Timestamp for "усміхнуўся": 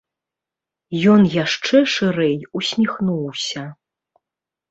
2.59-3.63